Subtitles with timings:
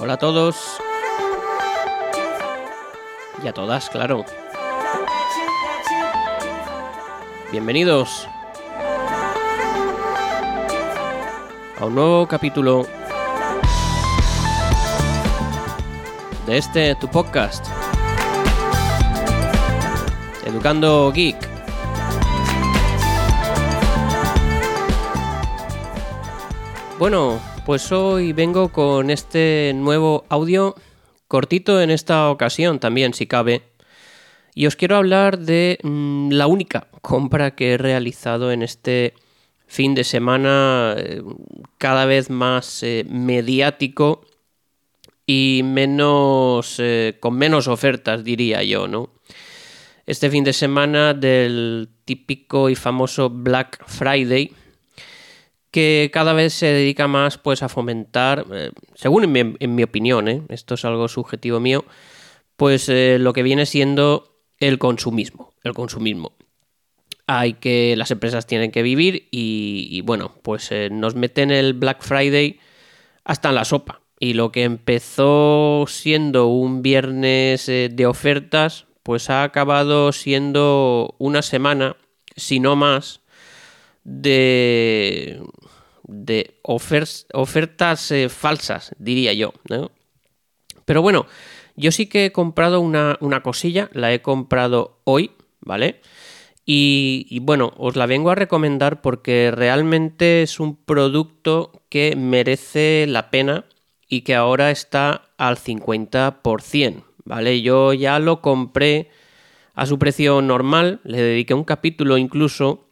[0.00, 0.78] Hola a todos.
[3.42, 4.24] Y a todas, claro.
[7.50, 8.28] Bienvenidos
[11.80, 12.86] a un nuevo capítulo
[16.46, 17.66] de este tu podcast.
[20.46, 21.36] Educando Geek.
[27.00, 30.74] Bueno, pues hoy vengo con este nuevo audio
[31.26, 33.60] cortito en esta ocasión también, si cabe.
[34.54, 39.12] Y os quiero hablar de mm, la única compra que he realizado en este
[39.66, 41.22] fin de semana eh,
[41.76, 44.24] cada vez más eh, mediático
[45.26, 49.10] y menos eh, con menos ofertas, diría yo, ¿no?
[50.06, 54.52] Este fin de semana del típico y famoso Black Friday,
[55.70, 60.42] que cada vez se dedica más pues a fomentar, eh, según en mi, opinión, ¿eh?
[60.48, 61.84] esto es algo subjetivo mío,
[62.56, 66.32] pues eh, lo que viene siendo el consumismo, el consumismo.
[67.26, 72.02] Hay que, las empresas tienen que vivir y, y bueno, pues nos meten el Black
[72.02, 72.58] Friday
[73.24, 74.00] hasta en la sopa.
[74.18, 81.96] Y lo que empezó siendo un viernes de ofertas, pues ha acabado siendo una semana,
[82.34, 83.20] si no más,
[84.08, 85.42] de,
[86.08, 89.52] de ofertas eh, falsas, diría yo.
[90.84, 91.26] Pero bueno,
[91.76, 96.00] yo sí que he comprado una, cosilla, la he comprado hoy, ¿vale?
[96.64, 103.30] Y, bueno, os la vengo a recomendar porque realmente es un producto que merece la
[103.30, 103.64] pena
[104.06, 107.62] y que ahora está al 50%, ¿vale?
[107.62, 109.10] Yo ya lo compré
[109.74, 112.87] a su precio normal, le dediqué un capítulo incluso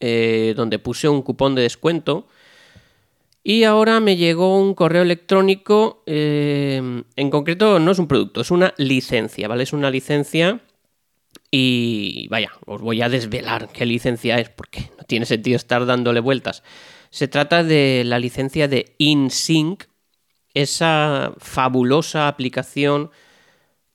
[0.00, 2.26] eh, donde puse un cupón de descuento.
[3.42, 8.50] Y ahora me llegó un correo electrónico, eh, en concreto no es un producto, es
[8.50, 9.64] una licencia, ¿vale?
[9.64, 10.60] Es una licencia
[11.50, 16.20] y vaya, os voy a desvelar qué licencia es porque no tiene sentido estar dándole
[16.20, 16.62] vueltas.
[17.10, 19.84] Se trata de la licencia de InSync,
[20.54, 23.10] esa fabulosa aplicación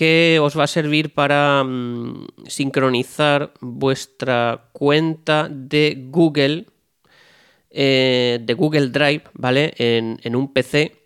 [0.00, 6.64] que os va a servir para mm, sincronizar vuestra cuenta de Google,
[7.68, 9.74] eh, de Google Drive, ¿vale?
[9.76, 10.96] En, un PC,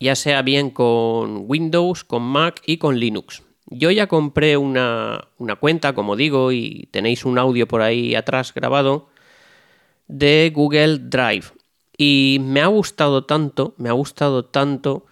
[0.00, 3.42] ya sea bien con Windows, con Mac y con Linux.
[3.66, 8.54] Yo ya compré una, una cuenta, como digo, y tenéis un audio por ahí atrás
[8.54, 9.10] grabado,
[10.06, 11.48] de Google Drive.
[11.98, 15.04] Y me ha gustado tanto, me ha gustado tanto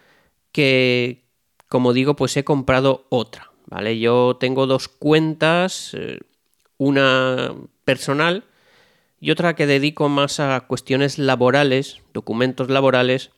[0.50, 1.25] que,
[1.68, 3.98] como digo, pues he comprado otra, ¿vale?
[3.98, 6.20] Yo tengo dos cuentas, eh,
[6.78, 7.54] una
[7.84, 8.44] personal
[9.20, 13.30] y otra que dedico más a cuestiones laborales, documentos laborales.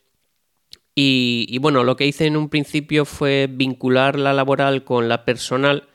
[1.00, 5.88] Y, bueno, lo que hice en un principio fue vincular la laboral con la personal,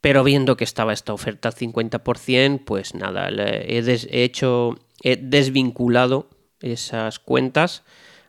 [0.00, 6.30] pero viendo que estaba esta oferta al 50%, pues nada, he, he hecho, he desvinculado
[6.62, 7.84] esas cuentas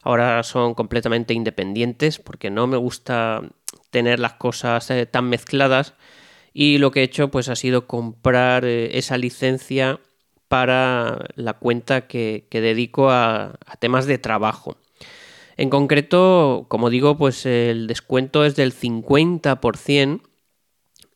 [0.07, 3.41] ahora son completamente independientes porque no me gusta
[3.89, 5.95] tener las cosas eh, tan mezcladas
[6.53, 9.99] y lo que he hecho pues ha sido comprar eh, esa licencia
[10.47, 14.77] para la cuenta que, dedico a, temas de trabajo.
[15.57, 20.21] En concreto, como digo, pues el descuento es del 50%.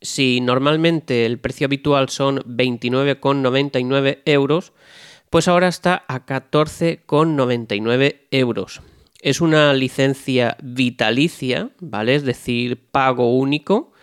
[0.01, 4.73] Si normalmente el precio habitual son 29,99 euros,
[5.31, 8.81] pues ahora está a 14,99 euros.
[9.21, 12.15] Es una licencia vitalicia, ¿vale?
[12.15, 13.93] Es decir, pago único.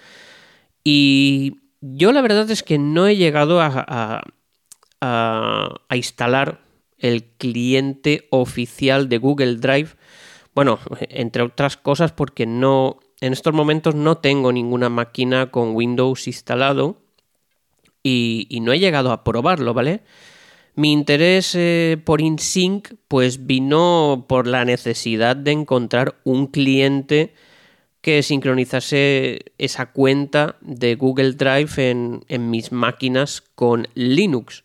[0.83, 4.23] Y yo la verdad es que no he llegado a,
[5.95, 6.63] instalar
[6.97, 9.91] el cliente oficial de Google Drive.
[10.55, 16.27] Bueno, entre otras cosas porque no, en estos momentos no tengo ninguna máquina con Windows
[16.27, 17.03] instalado
[18.03, 20.05] y no he llegado a probarlo, ¿vale?
[20.79, 27.35] Mi interés eh, por InSync pues vino por la necesidad de encontrar un cliente
[28.01, 34.63] que sincronizase esa cuenta de Google Drive en, mis máquinas con Linux.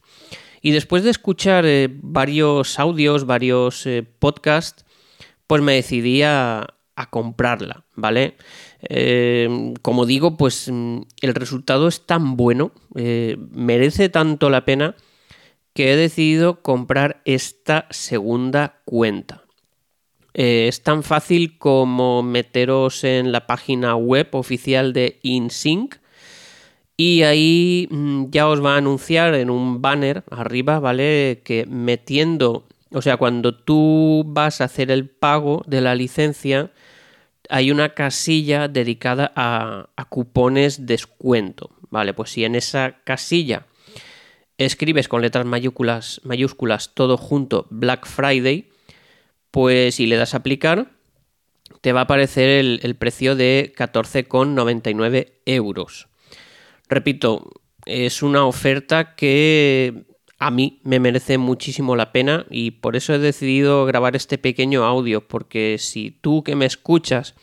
[0.61, 4.85] Y después de escuchar eh, varios audios, varios eh, podcasts,
[5.47, 6.77] pues me decidí a,
[7.09, 8.35] comprarla, ¿vale?
[9.81, 14.95] como digo, pues mm, el resultado es tan bueno, merece tanto la pena
[15.73, 19.43] que he decidido comprar esta segunda cuenta.
[20.33, 25.95] Eh, es tan fácil como meteros en la página web oficial de InSync
[26.97, 31.41] y ahí mm, ya os va a anunciar en un banner arriba, ¿vale?
[31.43, 36.71] Que metiendo O sea, cuando tú vas a hacer el pago de la licencia,
[37.49, 41.71] hay una casilla dedicada a, a cupones descuento.
[41.89, 43.65] Vale, pues si en esa casilla
[44.65, 48.69] escribes con letras mayúsculas, mayúsculas todo junto Black Friday,
[49.51, 50.91] pues si le das a aplicar,
[51.81, 52.49] te va a aparecer
[52.81, 56.07] el, precio de 14,99 euros.
[56.89, 57.51] Repito,
[57.85, 60.05] es una oferta que
[60.39, 64.83] a mí me merece muchísimo la pena y por eso he decidido grabar este pequeño
[64.83, 67.35] audio, porque si tú que me escuchas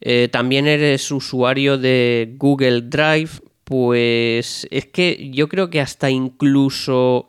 [0.00, 3.30] eh, también eres usuario de Google Drive,
[3.70, 7.28] pues es que yo creo que hasta incluso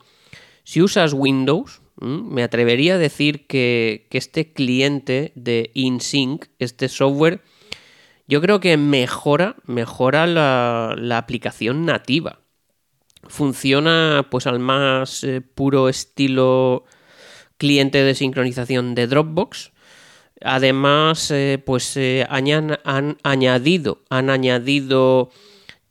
[0.64, 7.42] si usas Windows, me atrevería a decir que, este cliente de InSync, este software,
[8.26, 12.40] yo creo que mejora, mejora la, aplicación nativa.
[13.28, 16.86] Funciona pues al más eh, puro estilo
[17.56, 19.70] cliente de sincronización de Dropbox.
[20.40, 25.30] Además, eh, pues eh, han añadido, han añadido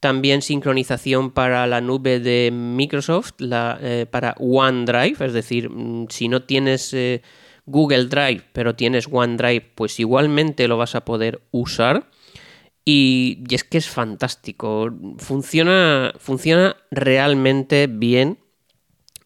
[0.01, 6.41] también sincronización para la nube de Microsoft, eh, para OneDrive, es decir, mm, si no
[6.43, 7.21] tienes eh,
[7.67, 12.09] Google Drive, pero tienes OneDrive, pues igualmente lo vas a poder usar.
[12.83, 14.89] Y, es que es fantástico,
[15.19, 18.39] funciona, funciona realmente bien.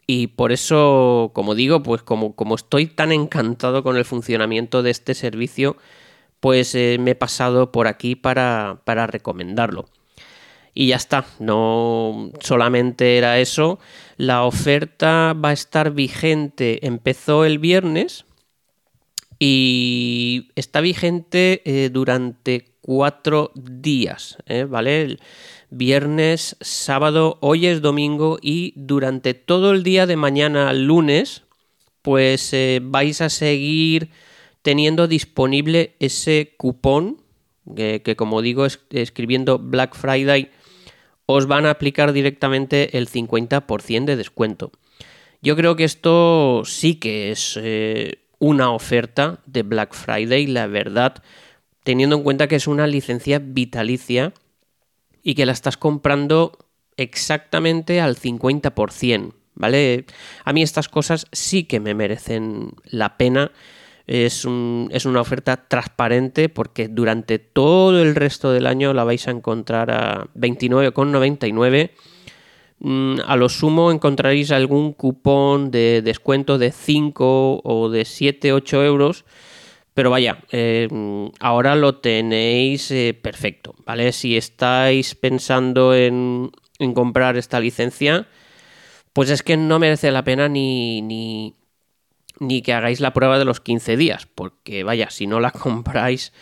[0.08, 4.92] Y por eso, como digo, pues como, como estoy tan encantado con el funcionamiento de
[4.92, 5.78] este servicio,
[6.42, 9.86] pues eh, me he pasado por aquí para, para recomendarlo
[10.76, 11.26] y ya está.
[11.40, 13.80] No solamente era eso.
[14.18, 16.86] La oferta va a estar vigente.
[16.86, 18.26] Empezó el viernes
[19.40, 24.66] y está vigente eh, durante cuatro días, ¿eh?
[24.66, 25.18] ¿vale?
[25.72, 31.44] viernes, sábado, hoy es domingo y durante todo el día de mañana lunes,
[32.02, 34.10] pues eh, vais a seguir
[34.62, 37.22] teniendo disponible ese cupón
[37.76, 40.52] que, que como digo, es, escribiendo Black Friday
[41.26, 44.72] os van a aplicar directamente el 50% de descuento.
[45.42, 51.24] Yo creo que esto sí que es eh, una oferta de Black Friday, la verdad,
[51.84, 54.34] teniendo en cuenta que es una licencia vitalicia
[55.22, 56.58] y que la estás comprando
[56.98, 60.06] exactamente al 50%, ¿vale?
[60.44, 63.52] A mí estas cosas sí que me merecen la pena
[64.08, 69.92] es, una oferta transparente porque durante todo el resto del año la vais a encontrar
[69.92, 71.92] a 29,99.
[72.80, 78.84] Mm, a lo sumo encontraréis algún cupón de descuento de 5 o de 7, 8
[78.84, 79.26] euros.
[79.94, 80.90] Pero vaya, eh,
[81.40, 84.12] ahora lo tenéis eh, perfecto, ¿vale?
[84.12, 88.28] Si estáis pensando en, en, comprar esta licencia,
[89.14, 91.56] pues es que no merece la pena ni, ni,
[92.40, 96.34] ni que hagáis la prueba de los 15 días, porque vaya, si no la compráis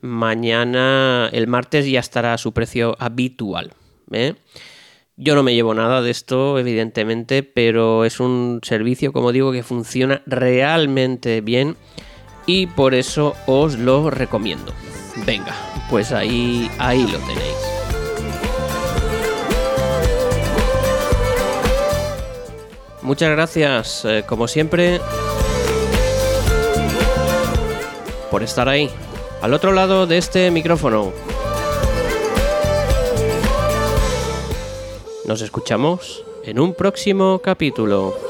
[0.00, 3.72] mañana, el martes ya estará a su precio habitual.
[4.12, 4.34] ¿eh?
[5.16, 9.62] Yo no me llevo nada de esto, evidentemente, pero es un servicio, como digo, que
[9.62, 11.76] funciona realmente bien
[12.46, 14.72] y por eso os lo recomiendo.
[15.26, 15.54] Venga,
[15.90, 17.78] pues ahí, ahí lo tenéis.
[23.02, 25.00] Muchas gracias, eh, como siempre
[28.30, 28.90] por estar ahí,
[29.40, 31.12] al otro lado de este micrófono.
[35.26, 38.27] Nos escuchamos en un próximo capítulo.